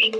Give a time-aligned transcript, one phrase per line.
[0.00, 0.16] Mitra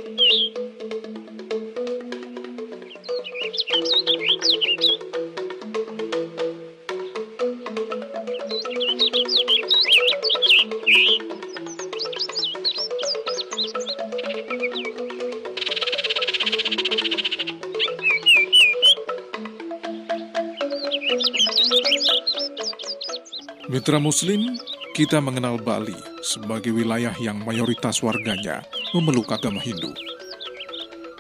[23.97, 24.45] Muslim,
[24.93, 29.95] kita mengenal Bali sebagai wilayah yang mayoritas warganya memeluk agama Hindu.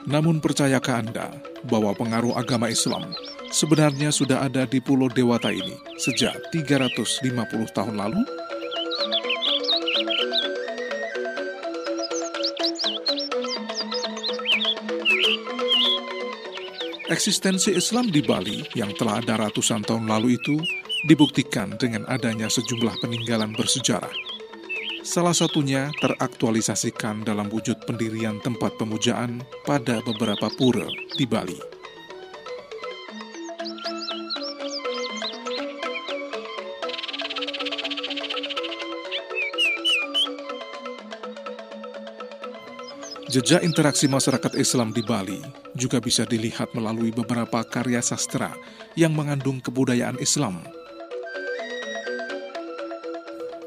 [0.08, 1.28] Namun percayakah Anda
[1.68, 3.12] bahwa pengaruh agama Islam
[3.52, 8.22] sebenarnya sudah ada di Pulau Dewata ini sejak 350 tahun lalu?
[17.10, 20.56] Eksistensi Islam di Bali yang telah ada ratusan tahun lalu itu
[21.10, 24.39] dibuktikan dengan adanya sejumlah peninggalan bersejarah.
[25.00, 30.84] Salah satunya teraktualisasikan dalam wujud pendirian tempat pemujaan pada beberapa pura
[31.16, 31.56] di Bali.
[43.30, 45.40] Jejak interaksi masyarakat Islam di Bali
[45.72, 48.52] juga bisa dilihat melalui beberapa karya sastra
[48.98, 50.60] yang mengandung kebudayaan Islam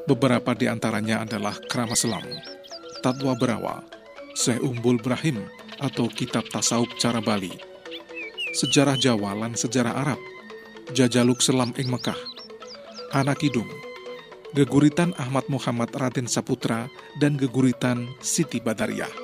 [0.04, 2.28] Beberapa di antaranya adalah Krama Selam,
[3.00, 3.80] Tatwa Berawa,
[4.36, 5.48] Syekh Umbul Brahim
[5.80, 7.56] atau Kitab Tasawuf Cara Bali,
[8.52, 10.20] Sejarah Jawa dan Sejarah Arab,
[10.92, 12.20] Jajaluk Selam ing Mekah,
[13.16, 13.72] Anak Kidung,
[14.52, 19.23] Geguritan Ahmad Muhammad Raden Saputra, dan Geguritan Siti Badariah.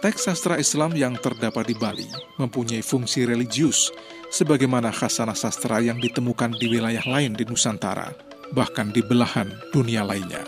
[0.00, 2.08] Teks sastra Islam yang terdapat di Bali
[2.40, 3.92] mempunyai fungsi religius
[4.32, 8.08] sebagaimana khasanah sastra yang ditemukan di wilayah lain di Nusantara,
[8.56, 10.40] bahkan di belahan dunia lainnya.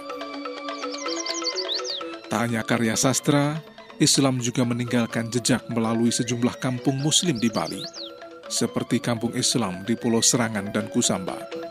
[2.33, 3.60] Tak hanya karya sastra,
[4.00, 7.84] Islam juga meninggalkan jejak melalui sejumlah kampung muslim di Bali,
[8.48, 11.62] seperti kampung Islam di Pulau Serangan dan Kusamba.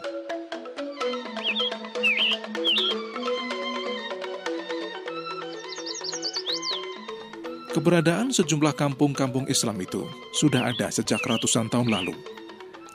[7.72, 10.04] Keberadaan sejumlah kampung-kampung Islam itu
[10.36, 12.12] sudah ada sejak ratusan tahun lalu.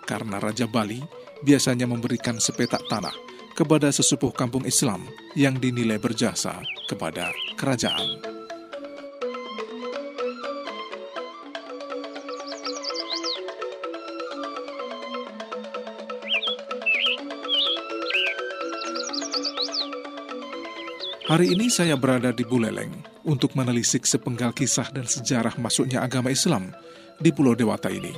[0.04, 1.00] Karena Raja Bali
[1.40, 3.16] biasanya memberikan sepetak tanah
[3.56, 5.00] kepada sesepuh kampung Islam
[5.32, 6.60] yang dinilai berjasa
[6.92, 8.35] kepada kerajaan.
[21.26, 26.70] Hari ini saya berada di Buleleng untuk menelisik sepenggal kisah dan sejarah masuknya agama Islam
[27.18, 28.14] di Pulau Dewata ini.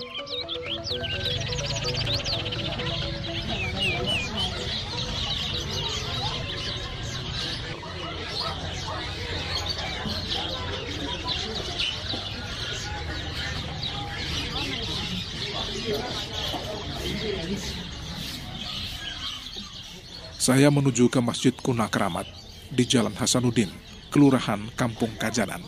[20.37, 22.38] Saya menuju ke Masjid Kuna Keramat
[22.69, 23.73] di Jalan Hasanuddin,
[24.13, 25.65] Kelurahan Kampung Kajanan.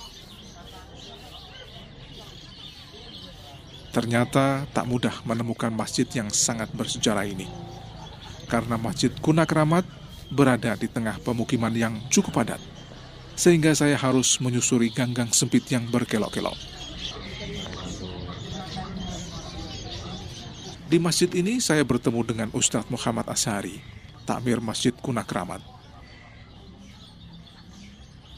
[3.91, 7.50] Ternyata tak mudah menemukan masjid yang sangat bersejarah ini.
[8.47, 9.83] Karena Masjid Kuna Keramat
[10.31, 12.62] berada di tengah pemukiman yang cukup padat.
[13.34, 16.55] Sehingga saya harus menyusuri ganggang sempit yang berkelok-kelok.
[20.91, 23.78] Di masjid ini saya bertemu dengan Ustadz Muhammad Ashari,
[24.27, 25.79] takmir Masjid Kuna Keramat.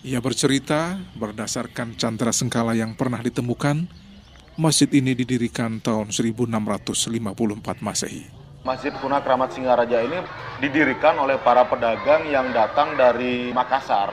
[0.03, 3.87] Ia bercerita berdasarkan candra sengkala yang pernah ditemukan,
[4.59, 8.27] masjid ini didirikan tahun 1654 Masehi.
[8.67, 10.19] Masjid Kuna Keramat Singaraja ini
[10.59, 14.11] didirikan oleh para pedagang yang datang dari Makassar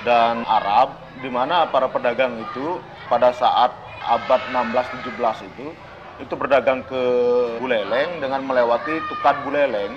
[0.00, 2.80] dan Arab, di mana para pedagang itu
[3.12, 3.76] pada saat
[4.08, 5.12] abad 16-17
[5.44, 5.66] itu
[6.24, 7.02] itu berdagang ke
[7.60, 9.92] Buleleng dengan melewati Tukat Buleleng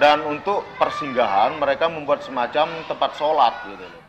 [0.00, 4.01] dan untuk persinggahan mereka membuat semacam tempat sholat gitu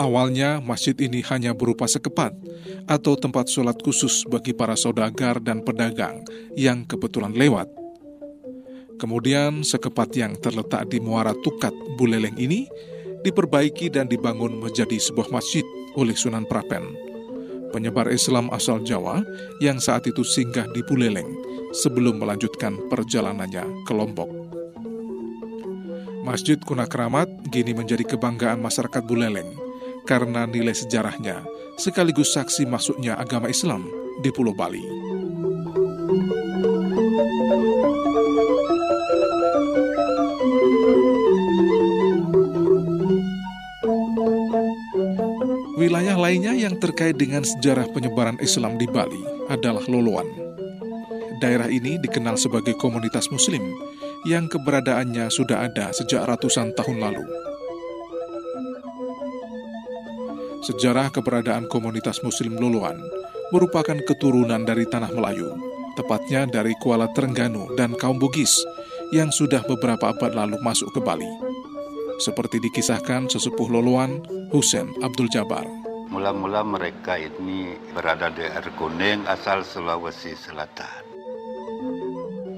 [0.00, 2.36] Awalnya, masjid ini hanya berupa sekepat
[2.84, 6.22] atau tempat sholat khusus bagi para saudagar dan pedagang
[6.54, 7.79] yang kebetulan lewat.
[9.00, 12.68] Kemudian, sekepat yang terletak di Muara Tukat, Buleleng ini
[13.24, 15.64] diperbaiki dan dibangun menjadi sebuah masjid
[15.96, 16.84] oleh Sunan Prapen,
[17.72, 19.24] penyebar Islam asal Jawa
[19.64, 21.32] yang saat itu singgah di Buleleng
[21.72, 24.28] sebelum melanjutkan perjalanannya ke Lombok.
[26.20, 29.48] Masjid Kuna Keramat kini menjadi kebanggaan masyarakat Buleleng
[30.04, 31.40] karena nilai sejarahnya
[31.80, 33.88] sekaligus saksi masuknya agama Islam
[34.20, 34.84] di Pulau Bali.
[45.80, 49.16] Wilayah lainnya yang terkait dengan sejarah penyebaran Islam di Bali
[49.48, 50.28] adalah Loloan.
[51.40, 53.64] Daerah ini dikenal sebagai komunitas Muslim
[54.28, 57.24] yang keberadaannya sudah ada sejak ratusan tahun lalu.
[60.68, 63.00] Sejarah keberadaan komunitas Muslim Loloan
[63.48, 65.48] merupakan keturunan dari tanah Melayu,
[65.96, 68.52] tepatnya dari Kuala Terengganu dan kaum Bugis
[69.16, 71.49] yang sudah beberapa abad lalu masuk ke Bali.
[72.20, 74.20] Seperti dikisahkan sesepuh Loloan,
[74.52, 75.64] Husen Abdul Jabar.
[76.12, 81.00] Mula-mula mereka ini berada di Erkuning asal Sulawesi Selatan.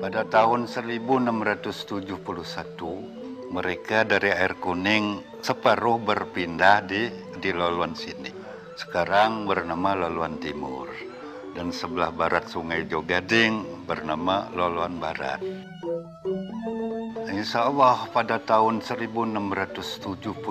[0.02, 7.06] Pada tahun 1671, mereka dari air kuning separuh berpindah di
[7.38, 8.34] di Loluan sini.
[8.74, 10.90] Sekarang bernama Loluan Timur
[11.54, 15.38] dan sebelah barat Sungai Jogading bernama Loluan Barat.
[17.42, 20.46] Insya Allah pada tahun 1679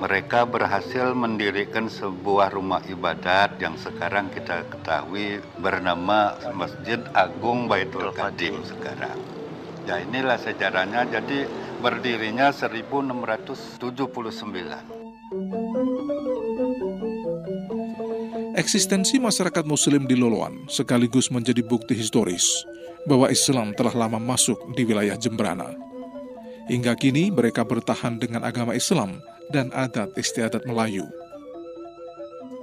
[0.00, 8.64] mereka berhasil mendirikan sebuah rumah ibadat yang sekarang kita ketahui bernama Masjid Agung Baitul Qadim
[8.64, 9.20] sekarang.
[9.84, 11.44] Ya inilah sejarahnya jadi
[11.84, 13.84] berdirinya 1679.
[18.56, 22.64] Eksistensi masyarakat muslim di Loloan sekaligus menjadi bukti historis
[23.06, 25.74] bahwa Islam telah lama masuk di wilayah Jembrana.
[26.70, 29.18] Hingga kini mereka bertahan dengan agama Islam
[29.50, 31.04] dan adat istiadat Melayu.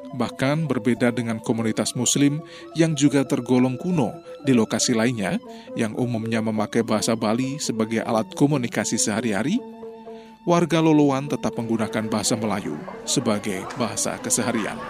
[0.09, 2.41] Bahkan berbeda dengan komunitas muslim
[2.73, 5.37] yang juga tergolong kuno di lokasi lainnya
[5.77, 9.61] yang umumnya memakai bahasa Bali sebagai alat komunikasi sehari-hari,
[10.49, 12.73] warga Loloan tetap menggunakan bahasa Melayu
[13.05, 14.81] sebagai bahasa keseharian.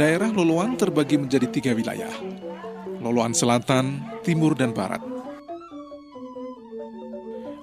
[0.00, 2.08] Daerah Loloan terbagi menjadi tiga wilayah,
[3.04, 5.04] Loloan Selatan, Timur, dan Barat.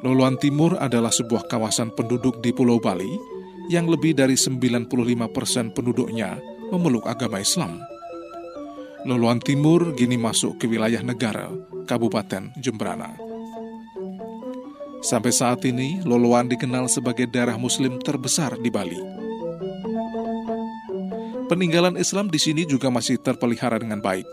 [0.06, 3.10] Loloan Timur adalah sebuah kawasan penduduk di Pulau Bali
[3.74, 4.86] yang lebih dari 95
[5.34, 6.38] persen penduduknya
[6.70, 7.82] memeluk agama Islam.
[9.10, 11.50] Loloan Timur kini masuk ke wilayah negara,
[11.90, 13.18] Kabupaten Jembrana.
[15.02, 19.17] Sampai saat ini, Loloan dikenal sebagai daerah muslim terbesar di Bali
[21.48, 24.28] peninggalan Islam di sini juga masih terpelihara dengan baik.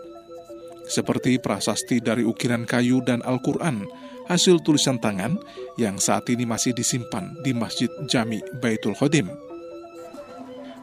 [0.85, 3.89] Seperti prasasti dari ukiran kayu dan Al-Quran,
[4.29, 5.41] hasil tulisan tangan
[5.81, 9.31] yang saat ini masih disimpan di Masjid Jami Baitul Khodim.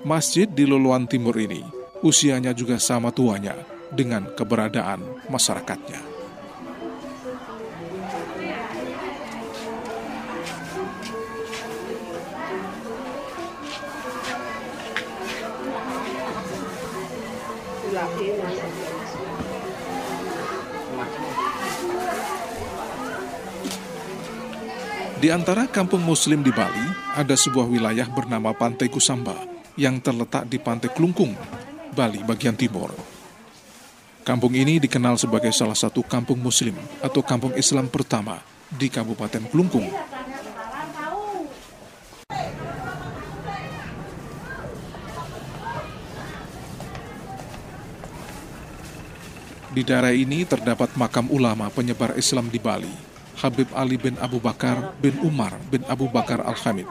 [0.02, 1.62] Masjid di Luluan Timur ini
[2.02, 3.54] usianya juga sama tuanya
[3.94, 6.12] dengan keberadaan masyarakatnya.
[17.92, 18.00] Di
[25.28, 29.36] antara kampung muslim di Bali, ada sebuah wilayah bernama Pantai Kusamba
[29.76, 31.36] yang terletak di Pantai Klungkung,
[31.92, 32.96] Bali bagian timur.
[34.24, 38.40] Kampung ini dikenal sebagai salah satu kampung muslim atau kampung Islam pertama
[38.72, 39.92] di Kabupaten Klungkung.
[49.72, 52.92] Di daerah ini terdapat makam ulama penyebar Islam di Bali,
[53.40, 56.84] Habib Ali bin Abu Bakar bin Umar bin Abu Bakar Al-Hamid.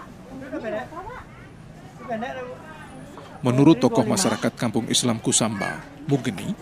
[3.45, 6.57] Menurut tokoh masyarakat kampung Islam Kusamba, Mugeni,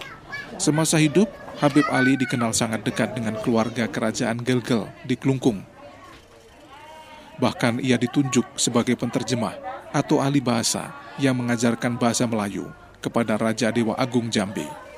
[0.60, 1.32] semasa hidup
[1.64, 5.64] Habib Ali dikenal sangat dekat dengan keluarga kerajaan Gelgel di Klungkung.
[7.40, 9.56] Bahkan ia ditunjuk sebagai penterjemah
[9.96, 12.68] atau ahli bahasa yang mengajarkan bahasa Melayu
[13.00, 14.89] kepada Raja Dewa Agung Jambi.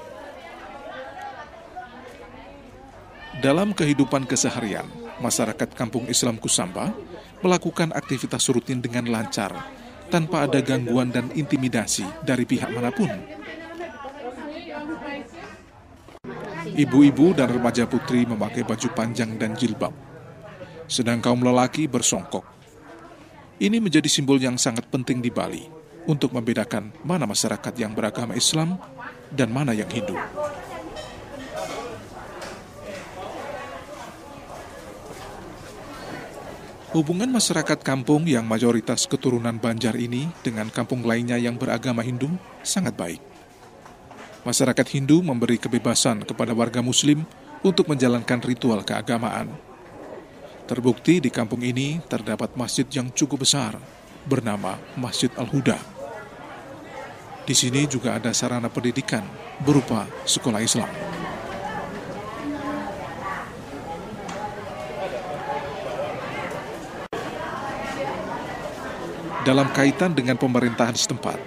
[3.42, 4.86] Dalam kehidupan keseharian,
[5.18, 6.94] masyarakat kampung Islam Kusamba
[7.42, 9.50] melakukan aktivitas rutin dengan lancar,
[10.14, 13.10] tanpa ada gangguan dan intimidasi dari pihak mana pun.
[16.70, 19.92] Ibu-ibu dan remaja putri memakai baju panjang dan jilbab,
[20.86, 22.46] sedang kaum lelaki bersongkok.
[23.58, 25.66] Ini menjadi simbol yang sangat penting di Bali
[26.06, 28.78] untuk membedakan mana masyarakat yang beragama Islam
[29.34, 30.14] dan mana yang Hindu.
[36.92, 42.28] Hubungan masyarakat kampung yang mayoritas keturunan Banjar ini dengan kampung lainnya yang beragama Hindu
[42.68, 43.24] sangat baik.
[44.44, 47.24] Masyarakat Hindu memberi kebebasan kepada warga Muslim
[47.64, 49.56] untuk menjalankan ritual keagamaan.
[50.68, 53.80] Terbukti di kampung ini terdapat masjid yang cukup besar
[54.28, 55.80] bernama Masjid Al-Huda.
[57.48, 59.24] Di sini juga ada sarana pendidikan
[59.64, 60.92] berupa sekolah Islam.
[69.42, 71.42] Dalam kaitan dengan pemerintahan setempat,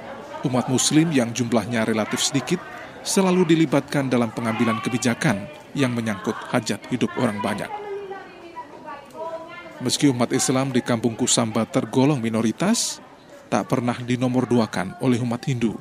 [0.50, 2.58] umat muslim yang jumlahnya relatif sedikit
[3.06, 5.46] selalu dilibatkan dalam pengambilan kebijakan
[5.78, 7.70] yang menyangkut hajat hidup orang banyak.
[9.78, 12.98] Meski umat Islam di kampung Kusamba tergolong minoritas,
[13.46, 15.78] tak pernah dinomorduakan oleh umat Hindu.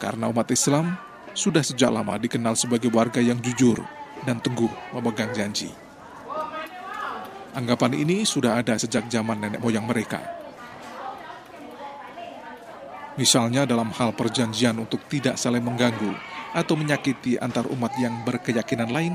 [0.00, 0.96] Karena umat Islam
[1.36, 3.84] sudah sejak lama dikenal sebagai warga yang jujur
[4.24, 5.68] dan teguh memegang janji.
[7.52, 10.33] Anggapan ini sudah ada sejak zaman nenek moyang mereka
[13.14, 16.14] Misalnya dalam hal perjanjian untuk tidak saling mengganggu
[16.50, 19.14] atau menyakiti antar umat yang berkeyakinan lain,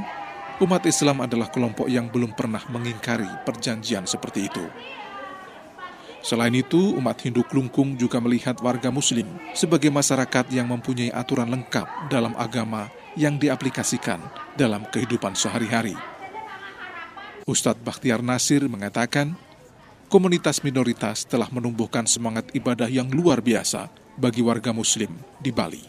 [0.63, 4.63] umat Islam adalah kelompok yang belum pernah mengingkari perjanjian seperti itu.
[6.19, 12.11] Selain itu, umat Hindu Klungkung juga melihat warga Muslim sebagai masyarakat yang mempunyai aturan lengkap
[12.11, 14.19] dalam agama yang diaplikasikan
[14.59, 15.95] dalam kehidupan sehari-hari.
[17.47, 19.39] Ustadz Bakhtiar Nasir mengatakan,
[20.09, 25.85] komunitas minoritas telah menumbuhkan semangat ibadah yang luar biasa bagi warga muslim di Bali.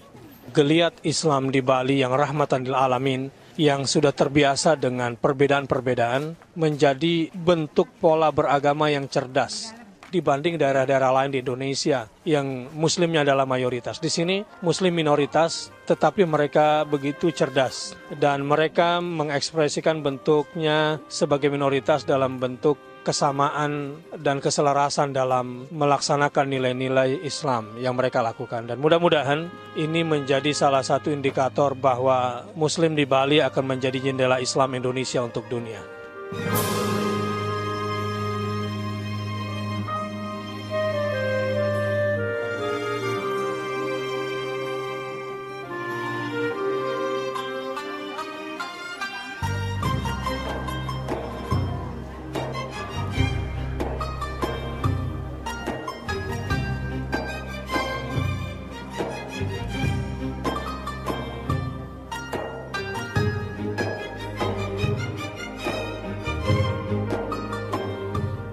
[0.53, 7.89] Geliat Islam di Bali yang rahmatan lil alamin yang sudah terbiasa dengan perbedaan-perbedaan menjadi bentuk
[7.99, 9.73] pola beragama yang cerdas
[10.11, 14.03] dibanding daerah-daerah lain di Indonesia yang muslimnya adalah mayoritas.
[14.03, 22.43] Di sini muslim minoritas tetapi mereka begitu cerdas dan mereka mengekspresikan bentuknya sebagai minoritas dalam
[22.43, 28.69] bentuk kesamaan dan keselarasan dalam melaksanakan nilai-nilai Islam yang mereka lakukan.
[28.69, 34.76] Dan mudah-mudahan ini menjadi salah satu indikator bahwa Muslim di Bali akan menjadi jendela Islam
[34.76, 35.80] Indonesia untuk dunia.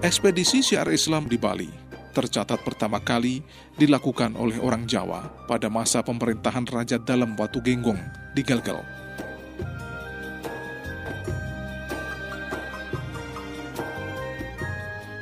[0.08, 1.68] Ekspedisi siar Islam di Bali
[2.16, 3.44] tercatat pertama kali
[3.76, 8.00] dilakukan oleh orang Jawa pada masa pemerintahan Raja Dalam Watu Genggong
[8.32, 8.80] di Galgal.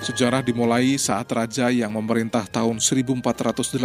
[0.07, 3.83] Sejarah dimulai saat raja yang memerintah tahun 1480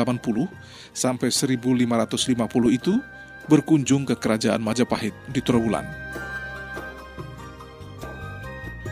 [0.93, 3.01] sampai 1550 itu
[3.50, 5.89] berkunjung ke kerajaan Majapahit di Trowulan.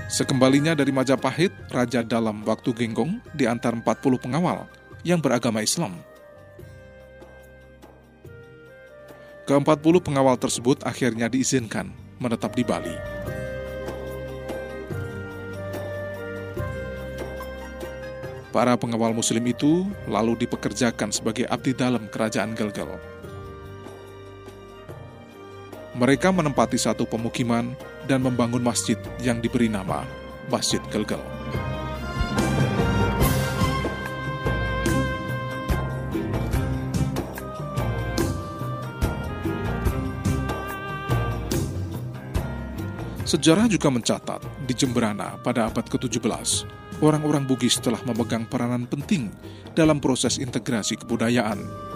[0.10, 4.66] Sekembalinya dari Majapahit, Raja dalam waktu Genggong di antara 40 pengawal
[5.06, 5.94] yang beragama Islam.
[9.46, 12.98] Ke-40 pengawal tersebut akhirnya diizinkan menetap di Bali.
[18.50, 22.98] Para pengawal muslim itu lalu dipekerjakan sebagai abdi dalam kerajaan Gelgel.
[26.00, 27.76] Mereka menempati satu pemukiman
[28.08, 30.08] dan membangun masjid yang diberi nama
[30.48, 31.20] Masjid Gelgel.
[43.28, 46.64] Sejarah juga mencatat di Jemberana pada abad ke-17,
[47.04, 49.30] orang-orang Bugis telah memegang peranan penting
[49.76, 51.89] dalam proses integrasi kebudayaan.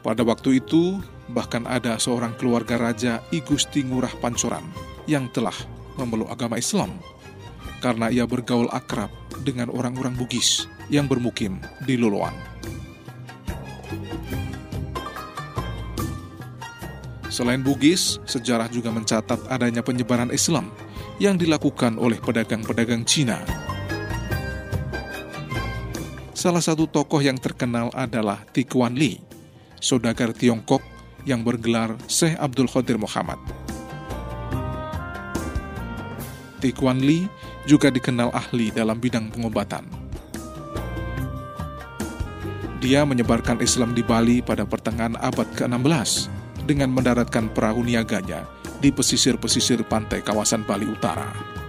[0.00, 0.96] Pada waktu itu,
[1.30, 4.66] Bahkan ada seorang keluarga raja I Gusti Ngurah Pancoran
[5.06, 5.54] yang telah
[5.94, 6.98] memeluk agama Islam
[7.78, 9.14] karena ia bergaul akrab
[9.46, 12.34] dengan orang-orang Bugis yang bermukim di Luluan.
[17.30, 20.66] Selain Bugis, sejarah juga mencatat adanya penyebaran Islam
[21.22, 23.38] yang dilakukan oleh pedagang-pedagang Cina.
[26.34, 29.29] Salah satu tokoh yang terkenal adalah Tikuan Li,
[29.80, 30.84] saudagar Tiongkok
[31.24, 33.40] yang bergelar Syekh Abdul Qadir Muhammad.
[36.60, 37.24] Tikuan Li
[37.64, 39.88] juga dikenal ahli dalam bidang pengobatan.
[42.80, 46.32] Dia menyebarkan Islam di Bali pada pertengahan abad ke-16
[46.64, 48.48] dengan mendaratkan perahu niaganya
[48.80, 51.59] di pesisir-pesisir pantai kawasan Bali Utara.